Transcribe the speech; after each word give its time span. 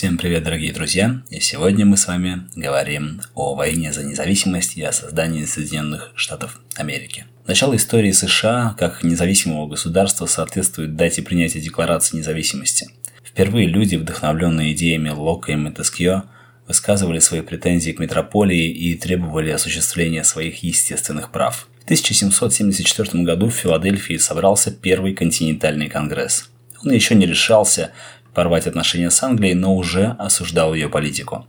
Всем 0.00 0.16
привет, 0.16 0.44
дорогие 0.44 0.72
друзья! 0.72 1.20
И 1.28 1.40
сегодня 1.40 1.84
мы 1.84 1.98
с 1.98 2.06
вами 2.06 2.48
говорим 2.56 3.20
о 3.34 3.54
войне 3.54 3.92
за 3.92 4.02
независимость 4.02 4.78
и 4.78 4.82
о 4.82 4.92
создании 4.92 5.44
Соединенных 5.44 6.12
Штатов 6.14 6.58
Америки. 6.74 7.26
Начало 7.46 7.76
истории 7.76 8.10
США 8.10 8.74
как 8.78 9.02
независимого 9.02 9.68
государства 9.68 10.24
соответствует 10.24 10.96
дате 10.96 11.20
принятия 11.20 11.60
Декларации 11.60 12.16
независимости. 12.16 12.88
Впервые 13.22 13.66
люди, 13.66 13.96
вдохновленные 13.96 14.72
идеями 14.72 15.10
Лока 15.10 15.52
и 15.52 15.56
Монтескье, 15.56 16.22
высказывали 16.66 17.18
свои 17.18 17.42
претензии 17.42 17.90
к 17.90 17.98
метрополии 17.98 18.70
и 18.70 18.94
требовали 18.94 19.50
осуществления 19.50 20.24
своих 20.24 20.62
естественных 20.62 21.30
прав. 21.30 21.68
В 21.80 21.84
1774 21.84 23.22
году 23.22 23.50
в 23.50 23.54
Филадельфии 23.54 24.16
собрался 24.16 24.70
Первый 24.70 25.12
континентальный 25.12 25.90
конгресс. 25.90 26.48
Он 26.82 26.90
еще 26.90 27.14
не 27.14 27.26
решался 27.26 27.92
порвать 28.34 28.66
отношения 28.66 29.10
с 29.10 29.22
Англией, 29.22 29.54
но 29.54 29.74
уже 29.74 30.16
осуждал 30.18 30.74
ее 30.74 30.88
политику. 30.88 31.46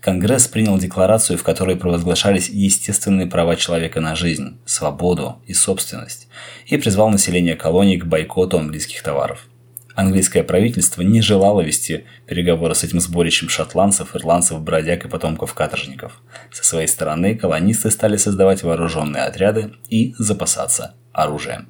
Конгресс 0.00 0.46
принял 0.46 0.78
декларацию, 0.78 1.38
в 1.38 1.42
которой 1.42 1.76
провозглашались 1.76 2.48
естественные 2.48 3.26
права 3.26 3.56
человека 3.56 4.00
на 4.00 4.14
жизнь, 4.14 4.58
свободу 4.64 5.36
и 5.46 5.54
собственность, 5.54 6.28
и 6.66 6.76
призвал 6.76 7.10
население 7.10 7.56
колоний 7.56 7.98
к 7.98 8.04
бойкоту 8.04 8.58
английских 8.58 9.02
товаров. 9.02 9.48
Английское 9.94 10.42
правительство 10.42 11.02
не 11.02 11.20
желало 11.20 11.60
вести 11.60 12.04
переговоры 12.26 12.74
с 12.74 12.82
этим 12.82 12.98
сборищем 12.98 13.48
шотландцев, 13.48 14.16
ирландцев, 14.16 14.60
бродяг 14.60 15.04
и 15.04 15.08
потомков 15.08 15.54
каторжников. 15.54 16.20
Со 16.50 16.64
своей 16.64 16.88
стороны 16.88 17.36
колонисты 17.36 17.90
стали 17.90 18.16
создавать 18.16 18.64
вооруженные 18.64 19.22
отряды 19.22 19.74
и 19.88 20.14
запасаться 20.18 20.94
оружием. 21.12 21.68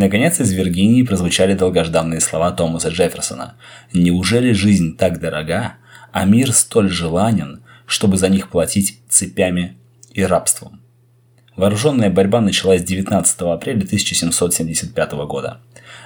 Наконец, 0.00 0.40
из 0.40 0.50
Виргинии 0.52 1.02
прозвучали 1.02 1.52
долгожданные 1.52 2.20
слова 2.20 2.52
Томаса 2.52 2.88
Джефферсона. 2.88 3.56
«Неужели 3.92 4.52
жизнь 4.52 4.96
так 4.96 5.20
дорога, 5.20 5.74
а 6.10 6.24
мир 6.24 6.54
столь 6.54 6.88
желанен, 6.88 7.62
чтобы 7.84 8.16
за 8.16 8.30
них 8.30 8.48
платить 8.48 9.02
цепями 9.10 9.76
и 10.14 10.24
рабством?» 10.24 10.80
Вооруженная 11.54 12.08
борьба 12.08 12.40
началась 12.40 12.82
19 12.82 13.42
апреля 13.42 13.84
1775 13.84 15.12
года. 15.28 15.58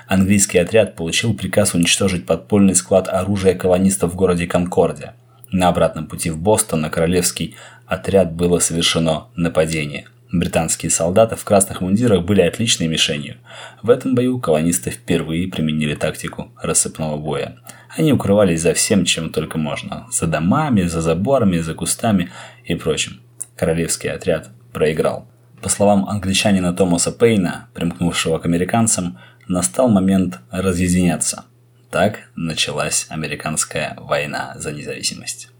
Английский 0.08 0.58
отряд 0.58 0.96
получил 0.96 1.32
приказ 1.32 1.72
уничтожить 1.74 2.26
подпольный 2.26 2.74
склад 2.74 3.06
оружия 3.06 3.54
колонистов 3.54 4.12
в 4.12 4.16
городе 4.16 4.48
Конкорде. 4.48 5.12
На 5.52 5.68
обратном 5.68 6.08
пути 6.08 6.30
в 6.30 6.38
Бостон 6.38 6.80
на 6.80 6.90
королевский 6.90 7.54
отряд 7.86 8.32
было 8.32 8.58
совершено 8.58 9.28
нападение. 9.36 10.08
Британские 10.34 10.90
солдаты 10.90 11.36
в 11.36 11.44
красных 11.44 11.80
мундирах 11.80 12.24
были 12.24 12.40
отличной 12.40 12.88
мишенью. 12.88 13.36
В 13.82 13.90
этом 13.90 14.16
бою 14.16 14.40
колонисты 14.40 14.90
впервые 14.90 15.46
применили 15.46 15.94
тактику 15.94 16.50
рассыпного 16.60 17.16
боя. 17.18 17.58
Они 17.96 18.12
укрывались 18.12 18.60
за 18.60 18.74
всем, 18.74 19.04
чем 19.04 19.30
только 19.30 19.58
можно. 19.58 20.08
За 20.10 20.26
домами, 20.26 20.82
за 20.82 21.02
заборами, 21.02 21.58
за 21.58 21.74
кустами 21.74 22.32
и 22.64 22.74
прочим. 22.74 23.20
Королевский 23.54 24.10
отряд 24.10 24.50
проиграл. 24.72 25.28
По 25.62 25.68
словам 25.68 26.08
англичанина 26.08 26.72
Томаса 26.74 27.12
Пейна, 27.12 27.68
примкнувшего 27.72 28.38
к 28.38 28.46
американцам, 28.46 29.20
настал 29.46 29.88
момент 29.88 30.40
разъединяться. 30.50 31.44
Так 31.92 32.28
началась 32.34 33.06
американская 33.08 33.96
война 34.00 34.54
за 34.56 34.72
независимость. 34.72 35.50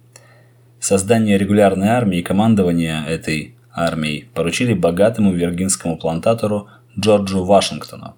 Создание 0.80 1.38
регулярной 1.38 1.90
армии 1.90 2.18
и 2.18 2.22
командование 2.22 3.04
этой 3.06 3.53
армией 3.74 4.28
поручили 4.32 4.72
богатому 4.72 5.32
виргинскому 5.32 5.98
плантатору 5.98 6.68
Джорджу 6.98 7.44
Вашингтону, 7.44 8.14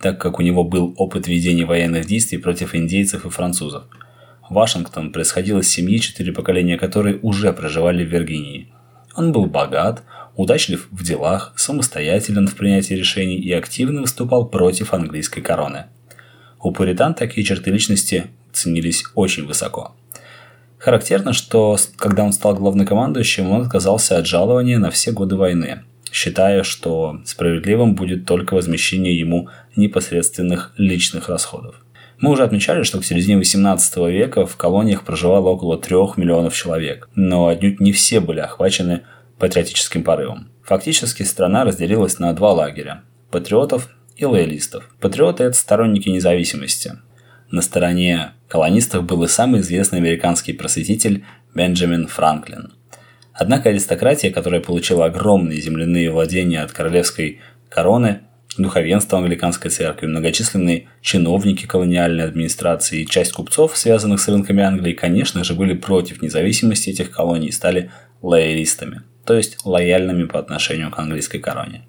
так 0.00 0.20
как 0.20 0.38
у 0.38 0.42
него 0.42 0.64
был 0.64 0.94
опыт 0.96 1.28
ведения 1.28 1.66
военных 1.66 2.06
действий 2.06 2.38
против 2.38 2.74
индейцев 2.74 3.26
и 3.26 3.30
французов. 3.30 3.84
Вашингтон 4.48 5.12
происходил 5.12 5.58
из 5.58 5.68
семьи, 5.68 5.98
четыре 5.98 6.32
поколения 6.32 6.78
которой 6.78 7.18
уже 7.22 7.52
проживали 7.52 8.04
в 8.04 8.08
Виргинии. 8.08 8.72
Он 9.14 9.32
был 9.32 9.46
богат, 9.46 10.02
удачлив 10.36 10.88
в 10.90 11.04
делах, 11.04 11.52
самостоятелен 11.56 12.46
в 12.48 12.54
принятии 12.56 12.94
решений 12.94 13.38
и 13.38 13.52
активно 13.52 14.02
выступал 14.02 14.48
против 14.48 14.92
английской 14.92 15.40
короны. 15.40 15.86
У 16.60 16.72
пуритан 16.72 17.14
такие 17.14 17.46
черты 17.46 17.70
личности 17.70 18.26
ценились 18.52 19.04
очень 19.14 19.46
высоко. 19.46 19.94
Характерно, 20.84 21.32
что 21.32 21.78
когда 21.96 22.24
он 22.24 22.34
стал 22.34 22.56
главнокомандующим, 22.56 23.50
он 23.50 23.62
отказался 23.62 24.18
от 24.18 24.26
жалования 24.26 24.78
на 24.78 24.90
все 24.90 25.12
годы 25.12 25.34
войны, 25.34 25.84
считая, 26.12 26.62
что 26.62 27.20
справедливым 27.24 27.94
будет 27.94 28.26
только 28.26 28.52
возмещение 28.52 29.18
ему 29.18 29.48
непосредственных 29.76 30.74
личных 30.76 31.30
расходов. 31.30 31.76
Мы 32.18 32.30
уже 32.30 32.42
отмечали, 32.42 32.82
что 32.82 33.00
к 33.00 33.04
середине 33.06 33.38
18 33.38 33.96
века 34.08 34.44
в 34.44 34.58
колониях 34.58 35.04
проживало 35.04 35.48
около 35.48 35.78
3 35.78 35.96
миллионов 36.18 36.54
человек, 36.54 37.08
но 37.14 37.46
отнюдь 37.46 37.80
не 37.80 37.92
все 37.92 38.20
были 38.20 38.40
охвачены 38.40 39.04
патриотическим 39.38 40.04
порывом. 40.04 40.50
Фактически 40.64 41.22
страна 41.22 41.64
разделилась 41.64 42.18
на 42.18 42.30
два 42.34 42.52
лагеря– 42.52 43.04
патриотов 43.30 43.88
и 44.18 44.26
лоялистов. 44.26 44.94
Патриоты– 45.00 45.44
это 45.44 45.56
сторонники 45.56 46.10
независимости, 46.10 46.98
на 47.50 47.62
стороне 47.62 48.32
колонистов 48.54 49.02
был 49.02 49.24
и 49.24 49.26
самый 49.26 49.62
известный 49.62 49.98
американский 49.98 50.52
просветитель 50.52 51.24
Бенджамин 51.56 52.06
Франклин. 52.06 52.72
Однако 53.32 53.70
аристократия, 53.70 54.30
которая 54.30 54.60
получила 54.60 55.06
огромные 55.06 55.60
земляные 55.60 56.08
владения 56.08 56.62
от 56.62 56.70
королевской 56.70 57.40
короны, 57.68 58.20
духовенство 58.56 59.18
англиканской 59.18 59.72
церкви, 59.72 60.06
многочисленные 60.06 60.86
чиновники 61.00 61.66
колониальной 61.66 62.22
администрации 62.22 63.00
и 63.00 63.06
часть 63.08 63.32
купцов, 63.32 63.76
связанных 63.76 64.20
с 64.20 64.28
рынками 64.28 64.62
Англии, 64.62 64.92
конечно 64.92 65.42
же, 65.42 65.54
были 65.54 65.74
против 65.74 66.22
независимости 66.22 66.90
этих 66.90 67.10
колоний 67.10 67.48
и 67.48 67.50
стали 67.50 67.90
лоялистами, 68.22 69.02
то 69.26 69.34
есть 69.34 69.58
лояльными 69.64 70.26
по 70.26 70.38
отношению 70.38 70.92
к 70.92 70.98
английской 71.00 71.40
короне. 71.40 71.82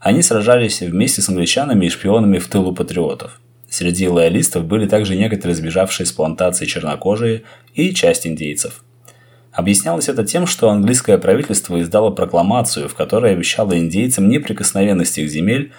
Они 0.00 0.22
сражались 0.22 0.80
вместе 0.80 1.22
с 1.22 1.28
англичанами 1.28 1.86
и 1.86 1.90
шпионами 1.90 2.40
в 2.40 2.48
тылу 2.48 2.74
патриотов. 2.74 3.40
Среди 3.74 4.06
лоялистов 4.06 4.66
были 4.66 4.86
также 4.86 5.16
некоторые 5.16 5.56
сбежавшие 5.56 6.06
с 6.06 6.12
плантации 6.12 6.64
чернокожие 6.64 7.42
и 7.74 7.92
часть 7.92 8.24
индейцев. 8.24 8.84
Объяснялось 9.50 10.08
это 10.08 10.24
тем, 10.24 10.46
что 10.46 10.70
английское 10.70 11.18
правительство 11.18 11.80
издало 11.80 12.10
прокламацию, 12.10 12.88
в 12.88 12.94
которой 12.94 13.32
обещало 13.32 13.76
индейцам 13.76 14.28
неприкосновенность 14.28 15.18
их 15.18 15.28
земель, 15.28 15.72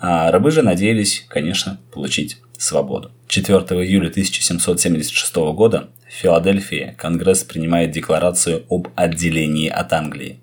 а 0.00 0.30
рабы 0.30 0.52
же 0.52 0.62
надеялись, 0.62 1.26
конечно, 1.28 1.78
получить 1.92 2.38
свободу. 2.56 3.10
4 3.28 3.58
июля 3.58 4.08
1776 4.08 5.36
года 5.52 5.90
в 6.08 6.14
Филадельфии 6.14 6.94
Конгресс 6.96 7.44
принимает 7.44 7.90
декларацию 7.90 8.64
об 8.70 8.88
отделении 8.94 9.68
от 9.68 9.92
Англии. 9.92 10.40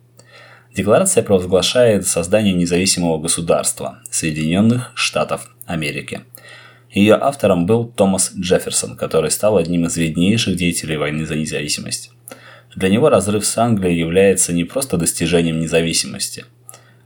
Декларация 0.76 1.24
провозглашает 1.24 2.06
создание 2.06 2.54
независимого 2.54 3.18
государства 3.18 4.04
Соединенных 4.12 4.92
Штатов 4.94 5.50
Америки– 5.66 6.22
ее 6.92 7.16
автором 7.16 7.66
был 7.66 7.86
Томас 7.86 8.34
Джефферсон, 8.38 8.98
который 8.98 9.32
стал 9.32 9.58
одним 9.58 9.86
из 9.86 9.96
виднейших 9.96 10.58
деятелей 10.58 10.98
войны 10.98 11.26
за 11.26 11.36
независимость. 11.36 12.12
Для 12.76 12.90
него 12.90 13.10
разрыв 13.10 13.46
с 13.46 13.58
Англией 13.58 13.98
является 13.98 14.54
не 14.54 14.66
просто 14.66 14.98
достижением 14.98 15.60
независимости. 15.60 16.46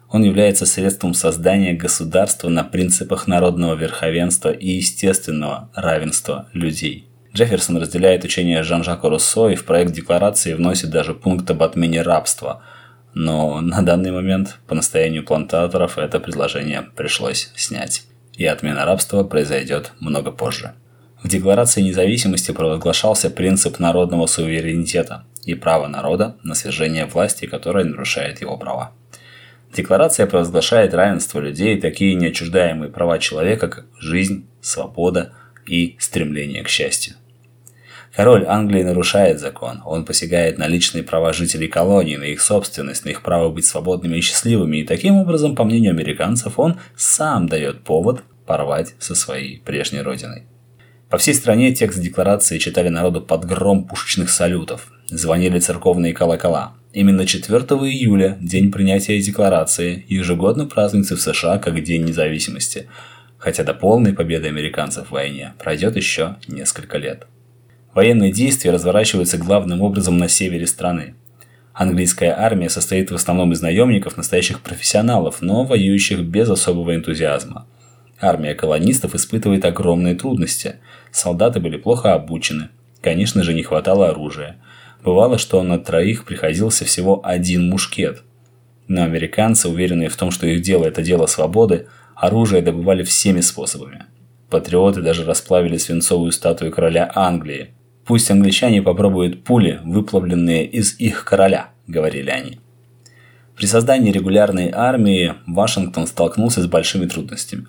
Он 0.10 0.24
является 0.24 0.66
средством 0.66 1.14
создания 1.14 1.74
государства 1.74 2.50
на 2.50 2.64
принципах 2.64 3.28
народного 3.28 3.76
верховенства 3.76 4.50
и 4.50 4.70
естественного 4.72 5.70
равенства 5.76 6.50
людей. 6.54 7.08
Джефферсон 7.34 7.78
разделяет 7.78 8.24
учение 8.24 8.64
Жан-Жака 8.64 9.10
Руссо 9.10 9.50
и 9.50 9.56
в 9.56 9.66
проект 9.66 9.92
декларации 9.92 10.54
вносит 10.54 10.90
даже 10.90 11.14
пункт 11.14 11.50
об 11.52 11.62
отмене 11.62 12.02
рабства. 12.02 12.64
Но 13.14 13.62
на 13.62 13.82
данный 13.82 14.12
момент, 14.12 14.60
по 14.68 14.76
настоянию 14.76 15.26
плантаторов, 15.26 15.98
это 15.98 16.20
предложение 16.20 16.84
пришлось 16.96 17.52
снять 17.56 18.06
и 18.38 18.46
отмена 18.46 18.86
рабства 18.86 19.24
произойдет 19.24 19.94
много 20.00 20.32
позже. 20.32 20.74
В 21.22 21.28
Декларации 21.28 21.82
независимости 21.82 22.52
провозглашался 22.52 23.30
принцип 23.30 23.80
народного 23.80 24.28
суверенитета 24.28 25.26
и 25.44 25.56
право 25.56 25.88
народа 25.88 26.38
на 26.44 26.54
свержение 26.56 27.06
власти, 27.06 27.46
которая 27.46 27.86
нарушает 27.86 28.42
его 28.42 28.58
права. 28.58 28.92
Декларация 29.76 30.28
провозглашает 30.28 30.94
равенство 30.94 31.40
людей, 31.40 31.80
такие 31.82 32.16
неотчуждаемые 32.16 32.92
права 32.92 33.20
человека, 33.20 33.68
как 33.68 33.86
жизнь, 34.00 34.48
свобода 34.62 35.34
и 35.68 35.96
стремление 36.00 36.64
к 36.64 36.70
счастью. 36.70 37.16
Король 38.16 38.46
Англии 38.48 38.82
нарушает 38.82 39.42
закон. 39.42 39.82
Он 39.84 40.06
посягает 40.06 40.58
на 40.58 40.68
личные 40.68 41.04
права 41.04 41.34
жителей 41.34 41.68
колонии, 41.68 42.16
на 42.16 42.24
их 42.24 42.40
собственность, 42.40 43.04
на 43.04 43.10
их 43.10 43.22
право 43.22 43.50
быть 43.50 43.66
свободными 43.66 44.18
и 44.18 44.22
счастливыми. 44.22 44.78
И 44.78 44.86
таким 44.86 45.16
образом, 45.16 45.54
по 45.54 45.66
мнению 45.66 45.92
американцев, 45.92 46.58
он 46.58 46.80
сам 46.96 47.50
дает 47.50 47.84
повод 47.84 48.24
порвать 48.46 48.96
со 49.00 49.16
своей 49.16 49.60
прежней 49.60 50.02
родиной. 50.02 50.44
По 51.10 51.18
всей 51.18 51.34
стране 51.34 51.74
текст 51.74 52.00
декларации 52.00 52.58
читали 52.58 52.90
народу 52.90 53.22
под 53.22 53.46
гром 53.46 53.86
пушечных 53.86 54.30
салютов. 54.30 54.92
Звонили 55.08 55.60
церковные 55.60 56.14
колокола. 56.14 56.74
Именно 56.94 57.26
4 57.26 57.62
июля, 57.62 58.38
день 58.42 58.72
принятия 58.72 59.20
декларации, 59.20 60.06
ежегодно 60.08 60.66
празднуется 60.66 61.16
в 61.16 61.22
США 61.22 61.60
как 61.60 61.84
День 61.84 62.06
независимости, 62.06 62.88
хотя 63.38 63.64
до 63.64 63.74
полной 63.74 64.14
победы 64.14 64.48
американцев 64.48 65.08
в 65.08 65.12
войне 65.12 65.54
пройдет 65.60 65.96
еще 65.96 66.38
несколько 66.48 66.98
лет. 66.98 67.28
Военные 67.94 68.32
действия 68.32 68.72
разворачиваются 68.72 69.38
главным 69.38 69.82
образом 69.82 70.18
на 70.18 70.28
севере 70.28 70.68
страны. 70.68 71.16
Английская 71.74 72.32
армия 72.32 72.70
состоит 72.70 73.12
в 73.12 73.16
основном 73.16 73.52
из 73.52 73.62
наемников, 73.62 74.18
настоящих 74.18 74.62
профессионалов, 74.62 75.42
но 75.42 75.66
воюющих 75.66 76.22
без 76.22 76.50
особого 76.50 76.96
энтузиазма. 76.96 77.68
Армия 78.20 78.56
колонистов 78.56 79.14
испытывает 79.16 79.66
огромные 79.66 80.16
трудности. 80.16 80.76
Солдаты 81.12 81.60
были 81.60 81.78
плохо 81.78 82.14
обучены. 82.14 82.70
Конечно 83.02 83.44
же, 83.44 83.54
не 83.54 83.64
хватало 83.64 84.10
оружия. 84.10 84.58
Бывало, 85.04 85.38
что 85.38 85.62
на 85.62 85.78
троих 85.78 86.26
приходился 86.26 86.86
всего 86.86 87.22
один 87.24 87.70
мушкет. 87.70 88.24
Но 88.88 89.04
американцы, 89.04 89.68
уверенные 89.68 90.10
в 90.10 90.16
том, 90.16 90.32
что 90.32 90.48
их 90.48 90.62
дело– 90.62 90.86
это 90.86 91.02
дело 91.02 91.26
свободы, 91.26 91.88
оружие 92.16 92.62
добывали 92.62 93.04
всеми 93.04 93.42
способами. 93.42 94.06
Патриоты 94.50 95.02
даже 95.02 95.26
расплавили 95.26 95.78
свинцовую 95.78 96.32
статую 96.32 96.72
короля 96.72 97.12
Англии. 97.14 97.72
«Пусть 98.06 98.30
англичане 98.30 98.82
попробуют 98.82 99.44
пули, 99.44 99.80
выплавленные 99.84 100.66
из 100.66 101.00
их 101.00 101.26
короля»,– 101.26 101.70
говорили 101.88 102.30
они. 102.30 102.60
При 103.56 103.66
создании 103.66 104.12
регулярной 104.12 104.70
армии 104.72 105.34
Вашингтон 105.48 106.08
столкнулся 106.08 106.62
с 106.62 106.68
большими 106.68 107.08
трудностями. 107.08 107.66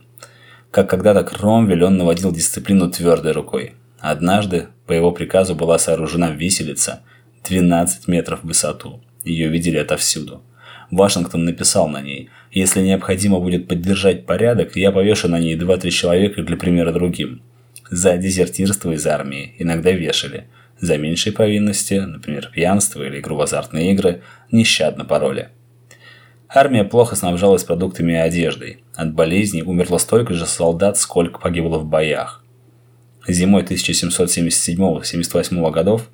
Как 0.76 0.90
когда-то 0.90 1.24
Кромвель, 1.24 1.84
он 1.84 1.96
наводил 1.96 2.32
дисциплину 2.32 2.90
твердой 2.90 3.32
рукой. 3.32 3.72
Однажды 3.98 4.66
по 4.86 4.92
его 4.92 5.10
приказу 5.10 5.54
была 5.54 5.78
сооружена 5.78 6.32
виселица 6.32 7.00
12 7.48 8.08
метров 8.08 8.42
в 8.42 8.48
высоту. 8.48 9.02
Ее 9.24 9.48
видели 9.48 9.78
отовсюду. 9.78 10.42
Вашингтон 10.90 11.46
написал 11.46 11.88
на 11.88 12.02
ней, 12.02 12.28
если 12.52 12.82
необходимо 12.82 13.40
будет 13.40 13.68
поддержать 13.68 14.26
порядок, 14.26 14.76
я 14.76 14.92
повешу 14.92 15.28
на 15.28 15.40
ней 15.40 15.56
2-3 15.56 15.88
человека 15.88 16.42
для 16.42 16.58
примера 16.58 16.92
другим. 16.92 17.40
За 17.90 18.18
дезертирство 18.18 18.92
из 18.92 19.06
армии 19.06 19.54
иногда 19.58 19.92
вешали. 19.92 20.44
За 20.78 20.98
меньшие 20.98 21.32
провинности, 21.32 21.94
например, 21.94 22.50
пьянство 22.52 23.02
или 23.02 23.20
игру 23.20 23.36
в 23.36 23.40
азартные 23.40 23.92
игры, 23.92 24.20
нещадно 24.52 25.06
пароли. 25.06 25.48
Армия 26.48 26.84
плохо 26.84 27.16
снабжалась 27.16 27.64
продуктами 27.64 28.12
и 28.12 28.16
одеждой. 28.16 28.84
От 28.94 29.14
болезней 29.14 29.62
умерло 29.62 29.98
столько 29.98 30.34
же 30.34 30.46
солдат, 30.46 30.96
сколько 30.96 31.40
погибло 31.40 31.78
в 31.78 31.84
боях. 31.84 32.44
Зимой 33.26 33.64
1777-78 33.64 35.70
годов 35.72 36.08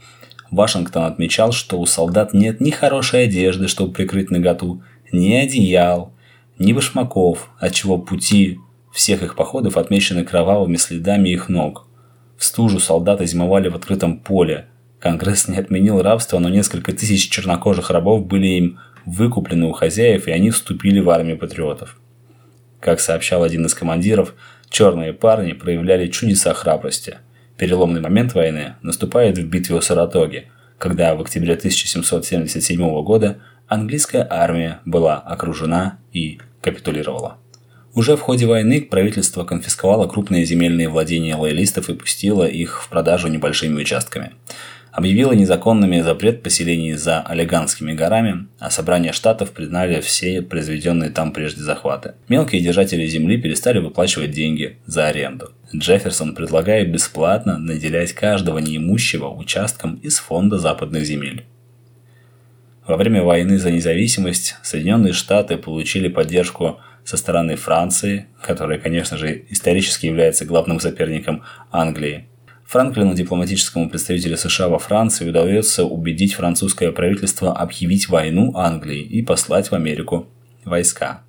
Вашингтон 0.51 1.05
отмечал, 1.05 1.53
что 1.53 1.79
у 1.79 1.85
солдат 1.87 2.33
нет 2.33 2.61
ни 2.61 2.71
хорошей 2.71 3.25
одежды, 3.25 3.69
чтобы 3.69 3.93
прикрыть 3.93 4.31
наготу, 4.31 4.83
ни 5.13 5.35
одеял, 5.35 6.15
ни 6.59 6.73
башмаков, 6.73 7.51
отчего 7.59 7.99
пути 7.99 8.59
всех 8.93 9.23
их 9.23 9.37
походов 9.37 9.77
отмечены 9.77 10.25
кровавыми 10.25 10.77
следами 10.77 11.31
их 11.31 11.49
ног. 11.49 11.87
В 12.37 12.45
стужу 12.45 12.81
солдаты 12.81 13.27
зимовали 13.27 13.69
в 13.69 13.77
открытом 13.77 14.19
поле. 14.19 14.67
Конгресс 15.01 15.49
не 15.49 15.57
отменил 15.57 16.03
рабство, 16.03 16.39
но 16.39 16.49
несколько 16.49 16.93
тысяч 16.93 17.29
чернокожих 17.31 17.91
рабов 17.91 18.27
были 18.27 18.47
им 18.47 18.79
выкуплены 19.07 19.67
у 19.67 19.73
хозяев, 19.73 20.29
и 20.29 20.33
они 20.33 20.51
вступили 20.51 21.01
в 21.01 21.11
армию 21.11 21.39
патриотов. 21.39 21.99
Как 22.81 23.01
сообщал 23.01 23.43
один 23.43 23.67
из 23.67 23.75
командиров, 23.75 24.35
черные 24.69 25.13
парни 25.13 25.53
проявляли 25.53 26.09
чудеса 26.09 26.53
храбрости. 26.55 27.19
Переломный 27.57 28.01
момент 28.01 28.35
войны 28.35 28.75
наступает 28.83 29.39
в 29.39 29.47
битве 29.49 29.77
у 29.77 29.81
Саратоги, 29.81 30.49
когда 30.79 31.15
в 31.15 31.21
октябре 31.21 31.55
1777 31.55 33.03
года 33.03 33.39
английская 33.69 34.27
армия 34.29 34.81
была 34.85 35.19
окружена 35.19 35.99
и 36.13 36.41
капитулировала. 36.61 37.39
Уже 37.95 38.17
в 38.17 38.21
ходе 38.21 38.47
войны 38.47 38.81
правительство 38.81 39.45
конфисковало 39.45 40.09
крупные 40.09 40.47
земельные 40.47 40.89
владения 40.89 41.37
лоялистов 41.37 41.91
и 41.91 41.95
пустило 41.95 42.45
их 42.45 42.83
в 42.83 42.89
продажу 42.89 43.29
небольшими 43.29 43.81
участками 43.81 44.33
объявила 44.93 45.33
незаконными 45.33 46.01
запрет 46.01 46.43
поселений 46.43 46.93
за 46.93 47.23
Олеганскими 47.23 47.95
горами, 47.95 48.47
а 48.59 48.71
собрание 48.71 49.13
штатов 49.13 49.53
признали 49.53 50.01
все 50.01 50.43
произведенные 50.43 51.11
там 51.11 51.33
прежде 51.33 51.63
захваты. 51.63 52.13
Мелкие 52.29 52.63
держатели 52.63 53.07
земли 53.07 53.41
перестали 53.41 53.79
выплачивать 53.79 54.31
деньги 54.31 54.77
за 54.87 55.07
аренду. 55.09 55.53
Джефферсон 55.75 56.35
предлагает 56.35 56.93
бесплатно 56.93 57.59
наделять 57.59 58.13
каждого 58.13 58.59
неимущего 58.59 59.29
участком 59.29 59.95
из 59.97 60.19
фонда 60.19 60.59
западных 60.59 61.05
земель. 61.07 61.45
Во 62.87 62.97
время 62.97 63.23
войны 63.23 63.59
за 63.59 63.71
независимость 63.71 64.57
Соединенные 64.63 65.15
Штаты 65.15 65.57
получили 65.57 66.09
поддержку 66.09 66.81
со 67.05 67.17
стороны 67.17 67.57
Франции, 67.57 68.27
которая, 68.43 68.79
конечно 68.79 69.17
же, 69.17 69.45
исторически 69.49 70.07
является 70.07 70.45
главным 70.45 70.81
соперником 70.81 71.43
Англии, 71.71 72.27
Франклину, 72.73 73.13
дипломатическому 73.13 73.91
представителю 73.91 74.39
США 74.39 74.69
во 74.69 74.79
Франции, 74.79 75.29
удается 75.29 75.85
убедить 75.85 76.33
французское 76.33 76.91
правительство 76.91 77.55
объявить 77.55 78.09
войну 78.09 78.57
Англии 78.57 79.03
и 79.03 79.21
послать 79.21 79.71
в 79.71 79.75
Америку 79.75 80.31
войска. 80.65 81.21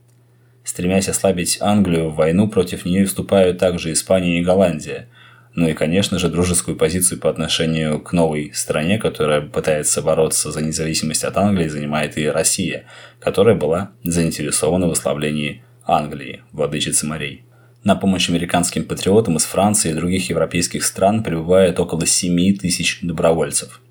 Стремясь 0.63 1.09
ослабить 1.09 1.57
Англию, 1.59 2.09
в 2.09 2.15
войну 2.15 2.47
против 2.47 2.85
нее 2.85 3.05
вступают 3.05 3.57
также 3.57 3.91
Испания 3.91 4.39
и 4.39 4.41
Голландия. 4.41 5.09
Ну 5.53 5.67
и, 5.67 5.73
конечно 5.73 6.17
же, 6.17 6.29
дружескую 6.29 6.77
позицию 6.77 7.19
по 7.19 7.29
отношению 7.29 7.99
к 7.99 8.13
новой 8.13 8.53
стране, 8.53 8.97
которая 8.97 9.41
пытается 9.41 10.01
бороться 10.01 10.49
за 10.49 10.61
независимость 10.61 11.25
от 11.25 11.35
Англии, 11.35 11.67
занимает 11.67 12.17
и 12.17 12.25
Россия, 12.25 12.85
которая 13.19 13.55
была 13.55 13.91
заинтересована 14.05 14.87
в 14.87 14.91
ослаблении 14.91 15.61
Англии, 15.83 16.41
владычицы 16.53 17.05
морей. 17.05 17.43
На 17.83 17.95
помощь 17.95 18.29
американским 18.29 18.85
патриотам 18.85 19.35
из 19.35 19.43
Франции 19.43 19.91
и 19.91 19.93
других 19.93 20.29
европейских 20.29 20.85
стран 20.85 21.21
прибывает 21.21 21.79
около 21.81 22.05
7 22.05 22.55
тысяч 22.57 22.99
добровольцев. 23.01 23.81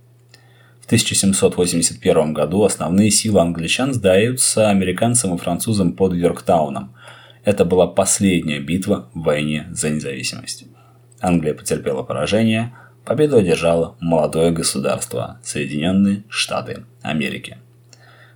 В 0.81 0.87
1781 0.87 2.33
году 2.33 2.65
основные 2.65 3.11
силы 3.11 3.41
англичан 3.41 3.93
сдаются 3.93 4.71
американцам 4.71 5.35
и 5.35 5.39
французам 5.39 5.93
под 5.93 6.15
Йорктауном. 6.15 6.94
Это 7.44 7.67
была 7.67 7.87
последняя 7.87 8.61
битва 8.61 9.11
в 9.12 9.25
войне 9.25 9.69
за 9.73 9.91
независимость. 9.91 10.65
Англия 11.21 11.53
потерпела 11.53 12.03
поражение, 12.03 12.73
победу 13.05 13.37
одержало 13.37 13.97
молодое 14.00 14.53
государство– 14.53 15.39
Соединенные 15.44 16.25
Штаты 16.29 16.85
Америки. 17.03 17.59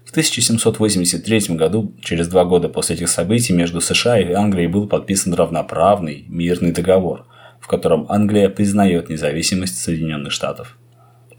В 0.07 0.13
1783 0.13 1.57
году, 1.57 1.93
через 2.01 2.29
два 2.29 2.45
года 2.45 2.69
после 2.69 2.95
этих 2.95 3.09
событий, 3.09 3.53
между 3.53 3.81
США 3.81 4.21
и 4.21 4.33
Англией 4.33 4.69
был 4.69 4.87
подписан 4.87 5.35
равноправный 5.35 6.25
мирный 6.29 6.71
договор, 6.71 7.27
в 7.61 7.67
котором 7.67 8.07
Англия 8.09 8.49
признает 8.49 9.09
независимость 9.11 9.79
Соединенных 9.83 10.31
Штатов. 10.31 10.79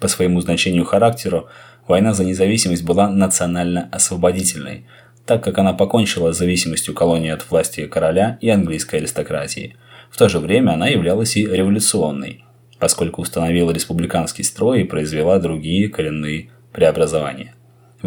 По 0.02 0.10
своему 0.10 0.42
значению 0.42 0.84
характеру, 0.84 1.48
война 1.88 2.14
за 2.14 2.26
независимость 2.26 2.84
была 2.84 3.10
национально-освободительной, 3.10 4.86
так 5.26 5.42
как 5.42 5.58
она 5.60 5.72
покончила 5.72 6.34
с 6.34 6.38
зависимостью 6.38 6.94
колонии 6.94 7.32
от 7.32 7.50
власти 7.50 7.88
короля 7.88 8.38
и 8.42 8.50
английской 8.50 8.98
аристократии. 8.98 9.78
В 10.12 10.18
то 10.18 10.28
же 10.28 10.40
время 10.40 10.72
она 10.72 10.88
являлась 10.88 11.38
и 11.38 11.46
революционной, 11.46 12.44
поскольку 12.80 13.22
установила 13.22 13.72
республиканский 13.72 14.44
строй 14.44 14.82
и 14.82 14.86
произвела 14.86 15.40
другие 15.40 15.88
коренные 15.88 16.50
преобразования. 16.74 17.54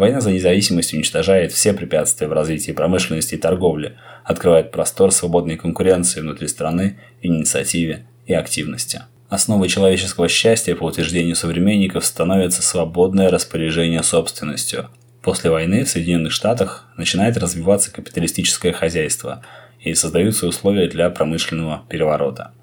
Война 0.01 0.19
за 0.19 0.31
независимость 0.31 0.95
уничтожает 0.95 1.51
все 1.51 1.73
препятствия 1.73 2.27
в 2.27 2.33
развитии 2.33 2.71
промышленности 2.71 3.35
и 3.35 3.37
торговли, 3.37 3.97
открывает 4.23 4.71
простор 4.71 5.11
свободной 5.11 5.57
конкуренции 5.57 6.21
внутри 6.21 6.47
страны, 6.47 6.97
инициативе 7.21 8.07
и 8.25 8.33
активности. 8.33 9.03
Основой 9.29 9.67
человеческого 9.67 10.27
счастья, 10.27 10.73
по 10.73 10.85
утверждению 10.85 11.35
современников, 11.35 12.03
становится 12.03 12.63
свободное 12.63 13.29
распоряжение 13.29 14.01
собственностью. 14.01 14.89
После 15.21 15.51
войны 15.51 15.83
в 15.83 15.89
Соединенных 15.89 16.31
Штатах 16.31 16.87
начинает 16.97 17.37
развиваться 17.37 17.93
капиталистическое 17.93 18.73
хозяйство 18.73 19.43
и 19.81 19.93
создаются 19.93 20.47
условия 20.47 20.87
для 20.87 21.11
промышленного 21.11 21.83
переворота. 21.87 22.53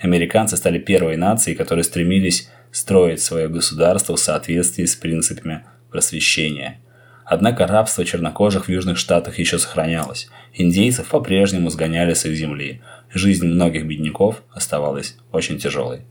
Американцы 0.00 0.56
стали 0.56 0.78
первой 0.78 1.18
нацией, 1.18 1.54
которые 1.54 1.84
стремились 1.84 2.48
строить 2.72 3.20
свое 3.20 3.50
государство 3.50 4.16
в 4.16 4.20
соответствии 4.20 4.86
с 4.86 4.96
принципами 4.96 5.66
просвещения. 5.90 6.80
Однако 7.24 7.66
рабство 7.66 8.04
чернокожих 8.04 8.66
в 8.66 8.68
Южных 8.70 8.96
Штатах 8.96 9.38
еще 9.38 9.58
сохранялось. 9.58 10.28
Индейцев 10.54 11.08
по-прежнему 11.08 11.68
сгоняли 11.68 12.14
с 12.14 12.24
их 12.24 12.34
земли. 12.34 12.80
Жизнь 13.12 13.46
многих 13.46 13.86
бедняков 13.86 14.42
оставалась 14.50 15.16
очень 15.30 15.58
тяжелой. 15.58 16.06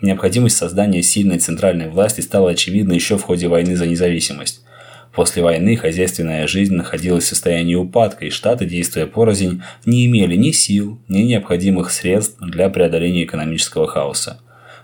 Необходимость 0.00 0.56
создания 0.56 1.00
сильной 1.00 1.38
центральной 1.38 1.88
власти 1.88 2.20
стала 2.22 2.50
очевидна 2.50 2.92
еще 2.92 3.16
в 3.16 3.22
ходе 3.22 3.46
войны 3.46 3.76
за 3.76 3.86
независимость. 3.86 4.64
После 5.14 5.42
войны 5.44 5.76
хозяйственная 5.76 6.48
жизнь 6.48 6.74
находилась 6.74 7.24
в 7.24 7.28
состоянии 7.28 7.76
упадка, 7.76 8.24
и 8.24 8.30
Штаты, 8.30 8.64
действуя 8.64 9.06
порознь, 9.06 9.62
не 9.86 10.06
имели 10.06 10.34
ни 10.34 10.50
сил, 10.50 11.00
ни 11.06 11.20
необходимых 11.20 11.92
средств 11.92 12.38
для 12.40 12.68
преодоления 12.68 13.24
экономического 13.24 13.86
хаоса. 13.86 14.40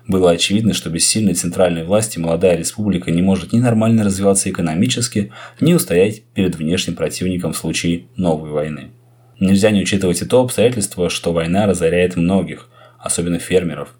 Было 0.09 0.31
очевидно, 0.31 0.73
что 0.73 0.89
без 0.89 1.07
сильной 1.07 1.35
центральной 1.35 1.85
власти 1.85 2.19
молодая 2.19 2.57
республика 2.57 3.11
не 3.11 3.21
может 3.21 3.53
ни 3.53 3.61
нормально 3.61 4.05
развиваться 4.05 4.49
экономически, 4.49 5.31
ни 5.61 5.75
устоять 5.75 6.23
перед 6.35 6.57
внешним 6.57 6.97
противником 6.97 7.53
в 7.53 7.59
случае 7.59 8.07
новой 8.17 8.51
войны. 8.51 8.91
Нельзя 9.39 9.71
не 9.71 9.83
учитывать 9.83 10.23
и 10.23 10.25
то 10.25 10.41
обстоятельство, 10.41 11.11
что 11.11 11.35
война 11.35 11.67
разоряет 11.67 12.17
многих, 12.17 12.71
особенно 12.99 13.39
фермеров. 13.39 13.91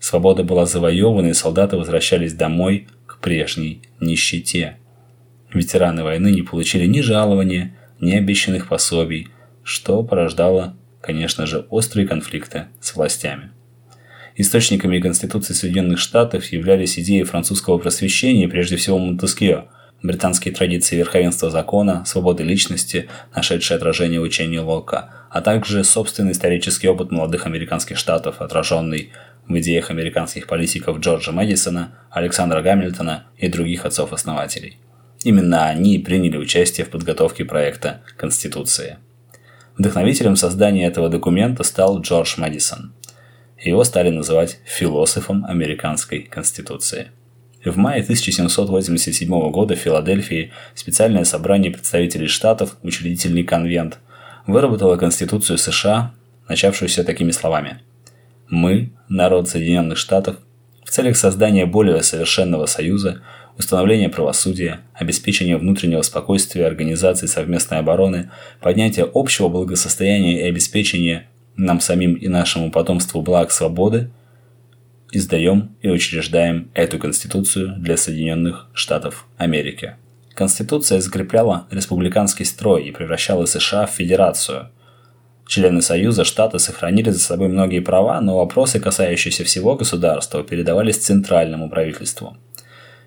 Свобода 0.00 0.42
была 0.42 0.66
завоевана, 0.66 1.28
и 1.28 1.32
солдаты 1.32 1.76
возвращались 1.76 2.34
домой 2.34 2.88
к 3.06 3.20
прежней 3.20 3.82
нищете. 4.00 4.78
Ветераны 5.54 6.02
войны 6.02 6.32
не 6.32 6.42
получили 6.42 6.86
ни 6.86 7.00
жалования, 7.00 7.76
ни 8.00 8.12
обещанных 8.12 8.66
пособий, 8.66 9.28
что 9.62 10.02
порождало, 10.02 10.76
конечно 11.00 11.46
же, 11.46 11.66
острые 11.70 12.08
конфликты 12.08 12.66
с 12.80 12.96
властями. 12.96 13.52
Источниками 14.36 14.98
Конституции 14.98 15.52
Соединенных 15.52 15.98
Штатов 15.98 16.46
являлись 16.46 16.98
идеи 16.98 17.22
французского 17.22 17.76
просвещения, 17.78 18.48
прежде 18.48 18.76
всего 18.76 18.98
Монтескье, 18.98 19.66
британские 20.02 20.54
традиции 20.54 20.96
верховенства 20.96 21.50
закона, 21.50 22.04
свободы 22.06 22.42
личности, 22.42 23.08
нашедшие 23.34 23.76
отражение 23.76 24.20
в 24.20 24.24
учении 24.24 24.58
Лока, 24.58 25.10
а 25.30 25.42
также 25.42 25.84
собственный 25.84 26.32
исторический 26.32 26.88
опыт 26.88 27.10
молодых 27.10 27.46
американских 27.46 27.98
штатов, 27.98 28.40
отраженный 28.40 29.10
в 29.46 29.58
идеях 29.58 29.90
американских 29.90 30.46
политиков 30.46 30.98
Джорджа 31.00 31.32
Мэдисона, 31.32 31.92
Александра 32.10 32.62
Гамильтона 32.62 33.24
и 33.36 33.48
других 33.48 33.84
отцов-основателей. 33.84 34.78
Именно 35.24 35.66
они 35.66 35.98
приняли 35.98 36.38
участие 36.38 36.86
в 36.86 36.90
подготовке 36.90 37.44
проекта 37.44 38.00
Конституции. 38.16 38.96
Вдохновителем 39.76 40.36
создания 40.36 40.86
этого 40.86 41.08
документа 41.08 41.64
стал 41.64 42.00
Джордж 42.00 42.40
Мэдисон– 42.40 42.94
его 43.70 43.84
стали 43.84 44.10
называть 44.10 44.58
философом 44.64 45.44
американской 45.44 46.20
конституции. 46.20 47.08
В 47.64 47.76
мае 47.76 48.02
1787 48.02 49.50
года 49.50 49.76
в 49.76 49.78
Филадельфии 49.78 50.52
специальное 50.74 51.24
собрание 51.24 51.70
представителей 51.70 52.26
штатов, 52.26 52.76
учредительный 52.82 53.44
конвент, 53.44 53.98
выработало 54.48 54.96
Конституцию 54.96 55.58
США, 55.58 56.12
начавшуюся 56.48 57.04
такими 57.04 57.30
словами. 57.30 57.78
«Мы, 58.48 58.90
народ 59.08 59.48
Соединенных 59.48 59.96
Штатов, 59.96 60.38
в 60.84 60.90
целях 60.90 61.16
создания 61.16 61.64
более 61.64 62.02
совершенного 62.02 62.66
союза, 62.66 63.22
установления 63.56 64.08
правосудия, 64.08 64.80
обеспечения 64.94 65.56
внутреннего 65.56 66.02
спокойствия, 66.02 66.66
организации 66.66 67.26
совместной 67.26 67.78
обороны, 67.78 68.30
поднятия 68.60 69.08
общего 69.14 69.48
благосостояния 69.48 70.40
и 70.40 70.48
обеспечения 70.48 71.28
нам 71.56 71.80
самим 71.80 72.14
и 72.14 72.28
нашему 72.28 72.70
потомству 72.70 73.22
благ 73.22 73.50
свободы, 73.50 74.10
издаем 75.12 75.76
и 75.82 75.88
учреждаем 75.88 76.70
эту 76.74 76.98
Конституцию 76.98 77.74
для 77.78 77.96
Соединенных 77.96 78.68
Штатов 78.72 79.26
Америки. 79.36 79.96
Конституция 80.34 81.00
закрепляла 81.00 81.66
республиканский 81.70 82.46
строй 82.46 82.84
и 82.84 82.90
превращала 82.90 83.44
США 83.44 83.86
в 83.86 83.90
федерацию. 83.90 84.70
Члены 85.46 85.82
Союза 85.82 86.24
штаты 86.24 86.58
сохранили 86.58 87.10
за 87.10 87.18
собой 87.18 87.48
многие 87.48 87.80
права, 87.80 88.18
но 88.22 88.38
вопросы, 88.38 88.80
касающиеся 88.80 89.44
всего 89.44 89.76
государства, 89.76 90.42
передавались 90.42 90.96
центральному 90.96 91.68
правительству. 91.68 92.38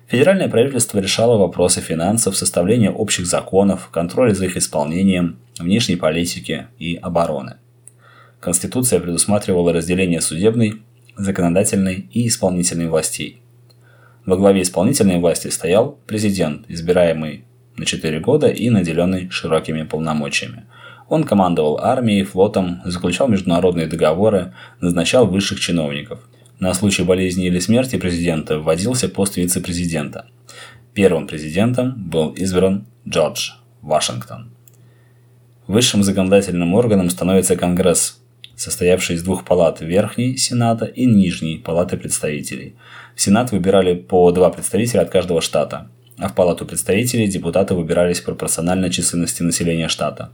Федеральное 0.06 0.48
правительство 0.48 1.00
решало 1.00 1.36
вопросы 1.36 1.80
финансов, 1.80 2.36
составления 2.36 2.92
общих 2.92 3.26
законов, 3.26 3.88
контроля 3.90 4.32
за 4.34 4.44
их 4.44 4.56
исполнением, 4.56 5.40
внешней 5.58 5.96
политики 5.96 6.68
и 6.78 6.94
обороны– 6.94 7.56
Конституция 8.40 9.00
предусматривала 9.00 9.72
разделение 9.72 10.20
судебной, 10.20 10.82
законодательной 11.16 12.08
и 12.12 12.28
исполнительной 12.28 12.88
властей. 12.88 13.42
Во 14.24 14.36
главе 14.36 14.62
исполнительной 14.62 15.18
власти 15.18 15.48
стоял 15.48 15.98
президент, 16.06 16.64
избираемый 16.68 17.44
на 17.76 17.84
4 17.84 18.20
года 18.20 18.48
и 18.48 18.70
наделенный 18.70 19.30
широкими 19.30 19.82
полномочиями. 19.82 20.66
Он 21.08 21.24
командовал 21.24 21.78
армией, 21.80 22.24
флотом, 22.24 22.80
заключал 22.84 23.28
международные 23.28 23.86
договоры, 23.86 24.52
назначал 24.80 25.26
высших 25.26 25.60
чиновников. 25.60 26.28
На 26.58 26.74
случай 26.74 27.04
болезни 27.04 27.46
или 27.46 27.58
смерти 27.58 27.96
президента 27.96 28.58
вводился 28.58 29.08
пост 29.08 29.36
вице-президента. 29.36 30.26
Первым 30.94 31.26
президентом 31.26 31.94
был 31.96 32.30
избран 32.30 32.86
Джордж 33.06 33.50
Вашингтон. 33.82 34.50
Высшим 35.66 36.02
законодательным 36.02 36.74
органом 36.74 37.10
становится 37.10 37.56
Конгресс, 37.56 38.20
состоявший 38.56 39.16
из 39.16 39.22
двух 39.22 39.44
палат 39.44 39.80
Верхней 39.80 40.36
Сената 40.36 40.86
и 40.86 41.04
Нижней 41.04 41.58
Палаты 41.58 41.96
представителей. 41.96 42.74
В 43.14 43.20
Сенат 43.20 43.52
выбирали 43.52 43.94
по 43.94 44.32
два 44.32 44.50
представителя 44.50 45.02
от 45.02 45.10
каждого 45.10 45.40
штата, 45.40 45.88
а 46.18 46.28
в 46.28 46.34
Палату 46.34 46.64
представителей 46.64 47.28
депутаты 47.28 47.74
выбирались 47.74 48.20
пропорционально 48.20 48.90
численности 48.90 49.42
населения 49.42 49.88
штата. 49.88 50.32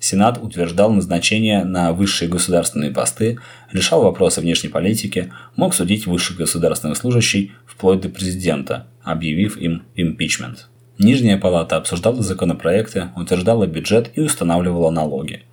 Сенат 0.00 0.42
утверждал 0.42 0.92
назначение 0.92 1.64
на 1.64 1.92
высшие 1.92 2.28
государственные 2.28 2.90
посты, 2.90 3.38
решал 3.70 4.02
вопросы 4.02 4.40
внешней 4.40 4.68
политики, 4.68 5.32
мог 5.54 5.74
судить 5.74 6.06
высших 6.06 6.38
государственных 6.38 6.96
служащих 6.96 7.52
вплоть 7.66 8.00
до 8.00 8.08
президента, 8.08 8.88
объявив 9.04 9.56
им 9.58 9.84
импичмент. 9.94 10.68
Нижняя 10.98 11.38
палата 11.38 11.76
обсуждала 11.76 12.20
законопроекты, 12.22 13.10
утверждала 13.16 13.66
бюджет 13.66 14.10
и 14.14 14.22
устанавливала 14.22 14.90
налоги– 14.90 15.42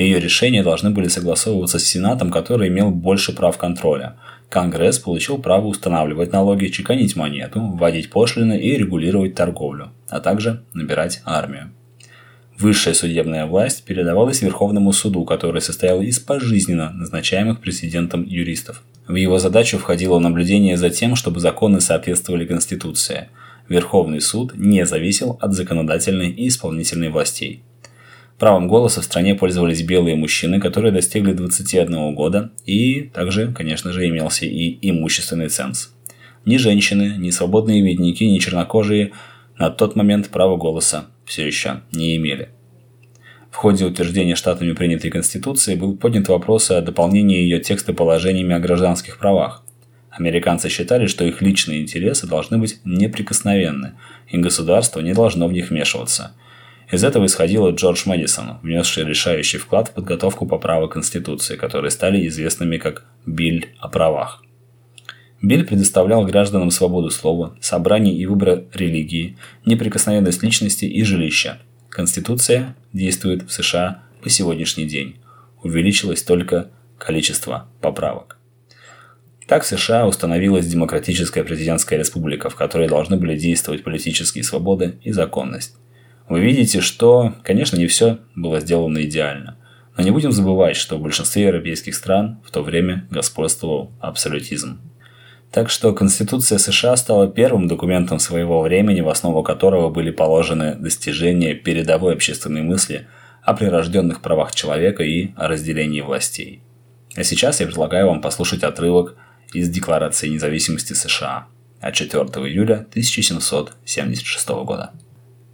ее 0.00 0.18
решения 0.18 0.62
должны 0.62 0.90
были 0.90 1.08
согласовываться 1.08 1.78
с 1.78 1.84
Сенатом, 1.84 2.30
который 2.30 2.68
имел 2.68 2.90
больше 2.90 3.34
прав 3.34 3.58
контроля. 3.58 4.16
Конгресс 4.48 4.98
получил 4.98 5.38
право 5.38 5.66
устанавливать 5.66 6.32
налоги, 6.32 6.66
чеканить 6.66 7.16
монету, 7.16 7.60
вводить 7.60 8.10
пошлины 8.10 8.58
и 8.58 8.76
регулировать 8.76 9.34
торговлю, 9.34 9.90
а 10.08 10.20
также 10.20 10.64
набирать 10.72 11.22
армию. 11.24 11.70
Высшая 12.58 12.92
судебная 12.92 13.46
власть 13.46 13.84
передавалась 13.84 14.42
Верховному 14.42 14.92
суду, 14.92 15.24
который 15.24 15.62
состоял 15.62 16.02
из 16.02 16.18
пожизненно 16.18 16.90
назначаемых 16.90 17.60
президентом 17.60 18.22
юристов. 18.24 18.82
В 19.08 19.14
его 19.14 19.38
задачу 19.38 19.78
входило 19.78 20.18
наблюдение 20.18 20.76
за 20.76 20.90
тем, 20.90 21.16
чтобы 21.16 21.40
законы 21.40 21.80
соответствовали 21.80 22.44
Конституции. 22.44 23.28
Верховный 23.68 24.20
суд 24.20 24.52
не 24.56 24.84
зависел 24.84 25.38
от 25.40 25.54
законодательной 25.54 26.30
и 26.30 26.48
исполнительной 26.48 27.08
властей. 27.08 27.62
Правом 28.40 28.68
голоса 28.68 29.02
в 29.02 29.04
стране 29.04 29.34
пользовались 29.34 29.82
белые 29.82 30.16
мужчины, 30.16 30.60
которые 30.60 30.92
достигли 30.92 31.34
21 31.34 32.14
года, 32.14 32.52
и 32.64 33.02
также, 33.02 33.52
конечно 33.52 33.92
же, 33.92 34.08
имелся 34.08 34.46
и 34.46 34.78
имущественный 34.80 35.50
ценз. 35.50 35.90
Ни 36.46 36.56
женщины, 36.56 37.16
ни 37.18 37.28
свободные 37.28 37.82
видники, 37.82 38.24
ни 38.24 38.38
чернокожие 38.38 39.12
на 39.58 39.68
тот 39.68 39.94
момент 39.94 40.30
права 40.30 40.56
голоса 40.56 41.08
все 41.26 41.46
еще 41.46 41.82
не 41.92 42.16
имели. 42.16 42.48
В 43.50 43.56
ходе 43.56 43.84
утверждения 43.84 44.36
штатами 44.36 44.72
принятой 44.72 45.10
Конституции 45.10 45.74
был 45.74 45.98
поднят 45.98 46.26
вопрос 46.28 46.70
о 46.70 46.80
дополнении 46.80 47.36
ее 47.36 47.60
текста 47.60 47.92
положениями 47.92 48.54
о 48.54 48.58
гражданских 48.58 49.18
правах. 49.18 49.62
Американцы 50.08 50.70
считали, 50.70 51.08
что 51.08 51.26
их 51.26 51.42
личные 51.42 51.82
интересы 51.82 52.26
должны 52.26 52.56
быть 52.56 52.80
неприкосновенны, 52.86 53.96
и 54.28 54.38
государство 54.38 55.00
не 55.00 55.12
должно 55.12 55.46
в 55.46 55.52
них 55.52 55.68
вмешиваться– 55.68 56.32
из 56.90 57.04
этого 57.04 57.26
исходил 57.26 57.68
Джордж 57.70 58.02
Мэдисон, 58.06 58.58
внесший 58.62 59.04
решающий 59.04 59.58
вклад 59.58 59.88
в 59.88 59.92
подготовку 59.92 60.46
поправок 60.46 60.92
Конституции, 60.92 61.56
которые 61.56 61.90
стали 61.90 62.26
известными 62.26 62.78
как 62.78 63.04
«Биль 63.26 63.68
о 63.78 63.88
правах». 63.88 64.42
Биль 65.40 65.64
предоставлял 65.64 66.24
гражданам 66.24 66.70
свободу 66.70 67.10
слова, 67.10 67.56
собраний 67.60 68.16
и 68.16 68.26
выбора 68.26 68.64
религии, 68.74 69.38
неприкосновенность 69.64 70.42
личности 70.42 70.84
и 70.84 71.02
жилища. 71.04 71.58
Конституция 71.88 72.74
действует 72.92 73.48
в 73.48 73.52
США 73.52 74.02
по 74.22 74.28
сегодняшний 74.28 74.84
день. 74.84 75.16
Увеличилось 75.62 76.22
только 76.22 76.70
количество 76.98 77.68
поправок. 77.80 78.36
Так 79.46 79.62
в 79.62 79.66
США 79.66 80.06
установилась 80.06 80.66
демократическая 80.66 81.42
президентская 81.42 81.98
республика, 81.98 82.50
в 82.50 82.56
которой 82.56 82.88
должны 82.88 83.16
были 83.16 83.36
действовать 83.36 83.82
политические 83.82 84.44
свободы 84.44 84.98
и 85.02 85.12
законность 85.12 85.76
вы 86.30 86.40
видите, 86.42 86.80
что, 86.80 87.34
конечно, 87.42 87.76
не 87.76 87.88
все 87.88 88.18
было 88.36 88.60
сделано 88.60 89.02
идеально. 89.02 89.58
Но 89.96 90.04
не 90.04 90.12
будем 90.12 90.30
забывать, 90.30 90.76
что 90.76 90.96
в 90.96 91.02
большинстве 91.02 91.42
европейских 91.42 91.96
стран 91.96 92.40
в 92.46 92.52
то 92.52 92.62
время 92.62 93.08
господствовал 93.10 93.90
абсолютизм. 94.00 94.80
Так 95.50 95.68
что 95.68 95.92
Конституция 95.92 96.58
США 96.58 96.96
стала 96.96 97.26
первым 97.26 97.66
документом 97.66 98.20
своего 98.20 98.62
времени, 98.62 99.00
в 99.00 99.08
основу 99.08 99.42
которого 99.42 99.90
были 99.90 100.12
положены 100.12 100.76
достижения 100.76 101.54
передовой 101.54 102.14
общественной 102.14 102.62
мысли 102.62 103.08
о 103.42 103.54
прирожденных 103.54 104.22
правах 104.22 104.54
человека 104.54 105.02
и 105.02 105.32
о 105.34 105.48
разделении 105.48 106.00
властей. 106.00 106.62
А 107.16 107.24
сейчас 107.24 107.58
я 107.58 107.66
предлагаю 107.66 108.06
вам 108.06 108.20
послушать 108.20 108.62
отрывок 108.62 109.16
из 109.52 109.68
Декларации 109.68 110.28
независимости 110.28 110.92
США 110.92 111.48
от 111.80 111.94
4 111.94 112.22
июля 112.22 112.86
1776 112.92 114.48
года. 114.48 114.92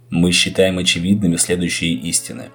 Мы 0.09 0.31
считаем 0.31 0.77
очевидными 0.77 1.35
следующие 1.35 1.93
истины. 1.93 2.45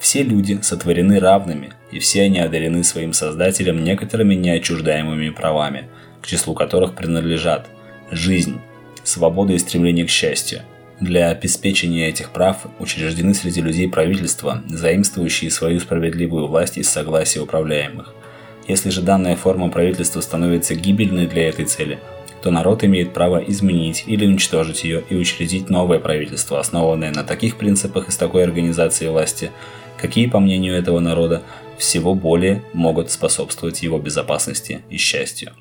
Все 0.00 0.22
люди 0.22 0.58
сотворены 0.62 1.20
равными, 1.20 1.70
и 1.92 2.00
все 2.00 2.22
они 2.22 2.40
одарены 2.40 2.82
своим 2.82 3.12
Создателем 3.12 3.84
некоторыми 3.84 4.34
неотчуждаемыми 4.34 5.30
правами, 5.30 5.88
к 6.20 6.26
числу 6.26 6.54
которых 6.54 6.94
принадлежат 6.94 7.68
жизнь, 8.10 8.60
свобода 9.04 9.52
и 9.52 9.58
стремление 9.58 10.06
к 10.06 10.10
счастью. 10.10 10.62
Для 11.00 11.30
обеспечения 11.30 12.08
этих 12.08 12.30
прав 12.30 12.66
учреждены 12.80 13.32
среди 13.32 13.60
людей 13.60 13.88
правительства, 13.88 14.64
заимствующие 14.68 15.52
свою 15.52 15.78
справедливую 15.78 16.48
власть 16.48 16.78
из 16.78 16.88
согласия 16.88 17.40
управляемых. 17.40 18.12
Если 18.66 18.90
же 18.90 19.02
данная 19.02 19.36
форма 19.36 19.70
правительства 19.70 20.20
становится 20.20 20.74
гибельной 20.74 21.26
для 21.26 21.48
этой 21.48 21.66
цели, 21.66 22.00
то 22.48 22.52
народ 22.52 22.82
имеет 22.82 23.12
право 23.12 23.36
изменить 23.46 24.04
или 24.06 24.24
уничтожить 24.24 24.82
ее 24.82 25.04
и 25.10 25.14
учредить 25.14 25.68
новое 25.68 25.98
правительство, 25.98 26.58
основанное 26.58 27.12
на 27.12 27.22
таких 27.22 27.58
принципах 27.58 28.08
и 28.08 28.10
с 28.10 28.16
такой 28.16 28.42
организацией 28.42 29.10
власти, 29.10 29.50
какие, 29.98 30.28
по 30.28 30.40
мнению 30.40 30.74
этого 30.74 30.98
народа, 30.98 31.42
всего 31.76 32.14
более 32.14 32.62
могут 32.72 33.10
способствовать 33.10 33.82
его 33.82 33.98
безопасности 33.98 34.80
и 34.88 34.96
счастью. 34.96 35.52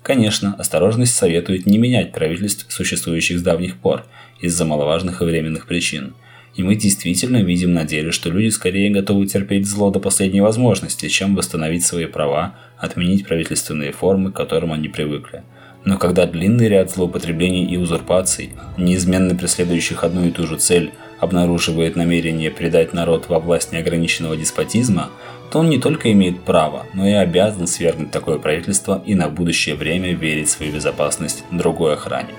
Конечно, 0.00 0.54
осторожность 0.56 1.16
советует 1.16 1.66
не 1.66 1.76
менять 1.76 2.12
правительств, 2.12 2.66
существующих 2.68 3.40
с 3.40 3.42
давних 3.42 3.78
пор, 3.78 4.04
из-за 4.40 4.64
маловажных 4.64 5.20
и 5.20 5.24
временных 5.24 5.66
причин. 5.66 6.14
И 6.54 6.62
мы 6.62 6.76
действительно 6.76 7.42
видим 7.42 7.72
на 7.72 7.82
деле, 7.82 8.12
что 8.12 8.30
люди 8.30 8.50
скорее 8.50 8.90
готовы 8.90 9.26
терпеть 9.26 9.66
зло 9.66 9.90
до 9.90 9.98
последней 9.98 10.40
возможности, 10.40 11.08
чем 11.08 11.34
восстановить 11.34 11.84
свои 11.84 12.06
права, 12.06 12.54
отменить 12.76 13.26
правительственные 13.26 13.90
формы, 13.90 14.30
к 14.30 14.36
которым 14.36 14.72
они 14.72 14.88
привыкли. 14.88 15.42
Но 15.88 15.96
когда 15.96 16.26
длинный 16.26 16.68
ряд 16.68 16.90
злоупотреблений 16.90 17.64
и 17.64 17.78
узурпаций, 17.78 18.50
неизменно 18.76 19.34
преследующих 19.34 20.04
одну 20.04 20.26
и 20.26 20.30
ту 20.30 20.46
же 20.46 20.58
цель, 20.58 20.92
обнаруживает 21.18 21.96
намерение 21.96 22.50
предать 22.50 22.92
народ 22.92 23.30
во 23.30 23.38
власть 23.38 23.72
неограниченного 23.72 24.36
деспотизма, 24.36 25.08
то 25.50 25.60
он 25.60 25.70
не 25.70 25.78
только 25.78 26.12
имеет 26.12 26.42
право, 26.42 26.84
но 26.92 27.08
и 27.08 27.12
обязан 27.12 27.66
свергнуть 27.66 28.10
такое 28.10 28.36
правительство 28.38 29.02
и 29.06 29.14
на 29.14 29.30
будущее 29.30 29.76
время 29.76 30.12
верить 30.12 30.50
свою 30.50 30.74
безопасность 30.74 31.42
другой 31.50 31.94
охране. 31.94 32.34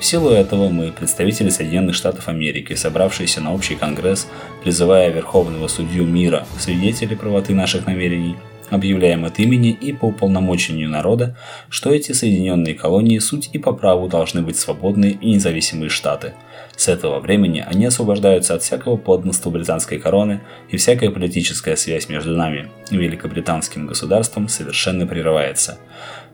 В 0.00 0.04
силу 0.04 0.30
этого 0.30 0.68
мы, 0.68 0.90
представители 0.90 1.50
Соединенных 1.50 1.94
Штатов 1.94 2.26
Америки, 2.26 2.74
собравшиеся 2.74 3.40
на 3.40 3.54
общий 3.54 3.76
конгресс, 3.76 4.26
призывая 4.64 5.10
Верховного 5.10 5.68
Судью 5.68 6.04
мира, 6.04 6.48
свидетели 6.58 7.14
правоты 7.14 7.54
наших 7.54 7.86
намерений, 7.86 8.34
объявляем 8.70 9.24
от 9.24 9.38
имени 9.38 9.70
и 9.70 9.92
по 9.92 10.06
уполномочению 10.06 10.88
народа, 10.88 11.36
что 11.68 11.90
эти 11.90 12.12
соединенные 12.12 12.74
колонии 12.74 13.18
суть 13.18 13.50
и 13.52 13.58
по 13.58 13.72
праву 13.72 14.08
должны 14.08 14.42
быть 14.42 14.58
свободные 14.58 15.12
и 15.12 15.32
независимые 15.32 15.88
штаты. 15.88 16.34
С 16.76 16.88
этого 16.88 17.18
времени 17.18 17.64
они 17.66 17.86
освобождаются 17.86 18.54
от 18.54 18.62
всякого 18.62 18.96
подданства 18.96 19.50
британской 19.50 19.98
короны, 19.98 20.40
и 20.68 20.76
всякая 20.76 21.10
политическая 21.10 21.76
связь 21.76 22.08
между 22.08 22.36
нами 22.36 22.70
и 22.90 22.96
великобританским 22.96 23.86
государством 23.86 24.48
совершенно 24.48 25.06
прерывается. 25.06 25.78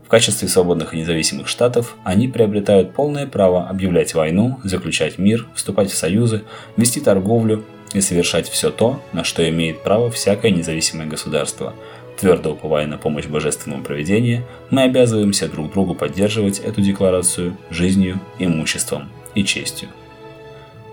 В 0.05 0.09
качестве 0.09 0.49
свободных 0.49 0.93
и 0.93 0.99
независимых 0.99 1.49
штатов 1.49 1.97
они 2.05 2.29
приобретают 2.29 2.93
полное 2.93 3.27
право 3.27 3.69
объявлять 3.69 4.13
войну, 4.15 4.61
заключать 4.63 5.17
мир, 5.17 5.47
вступать 5.55 5.91
в 5.91 5.97
союзы, 5.97 6.43
вести 6.77 7.01
торговлю 7.01 7.65
и 7.95 8.03
совершать 8.03 8.49
все 8.49 8.71
то, 8.71 9.03
на 9.15 9.25
что 9.25 9.49
имеет 9.49 9.83
право 9.83 10.11
всякое 10.11 10.51
независимое 10.51 11.07
государство– 11.07 11.75
Твердо 12.19 12.53
уповая 12.53 12.87
на 12.87 12.97
помощь 12.97 13.27
божественного 13.27 13.83
проведения, 13.83 14.45
мы 14.71 14.83
обязываемся 14.83 15.49
друг 15.49 15.73
другу 15.73 15.95
поддерживать 15.95 16.61
эту 16.61 16.81
декларацию 16.81 17.57
жизнью, 17.71 18.21
имуществом 18.39 19.11
и 19.35 19.45
честью. 19.45 19.89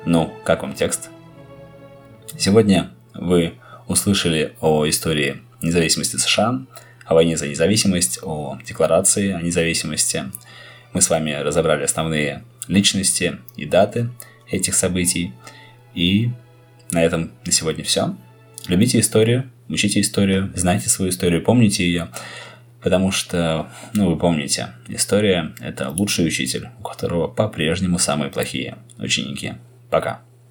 Ну, 0.05 0.33
как 0.43 0.63
вам 0.63 0.73
текст? 0.73 1.09
Сегодня 2.37 2.91
вы 3.13 3.53
услышали 3.87 4.55
о 4.61 4.87
истории 4.89 5.41
независимости 5.61 6.17
США, 6.17 6.65
о 7.05 7.13
войне 7.13 7.37
за 7.37 7.47
независимость, 7.47 8.19
о 8.23 8.57
декларации 8.65 9.31
о 9.31 9.41
независимости. 9.41 10.31
Мы 10.93 11.01
с 11.01 11.09
вами 11.09 11.33
разобрали 11.33 11.83
основные 11.83 12.43
личности 12.67 13.37
и 13.55 13.65
даты 13.65 14.09
этих 14.49 14.73
событий. 14.73 15.33
И 15.93 16.31
на 16.91 17.03
этом 17.03 17.31
на 17.45 17.51
сегодня 17.51 17.83
все. 17.83 18.15
Любите 18.67 18.99
историю, 18.99 19.49
учите 19.69 20.01
историю, 20.01 20.51
знайте 20.55 20.89
свою 20.89 21.11
историю, 21.11 21.43
помните 21.43 21.83
ее. 21.83 22.09
Потому 22.81 23.11
что, 23.11 23.69
ну, 23.93 24.09
вы 24.09 24.17
помните, 24.17 24.69
история– 24.87 25.53
это 25.59 25.89
лучший 25.89 26.25
учитель, 26.25 26.69
у 26.79 26.83
которого 26.83 27.27
по-прежнему 27.27 27.99
самые 27.99 28.31
плохие 28.31 28.77
ученики. 28.97 29.53
Пока. 29.89 30.21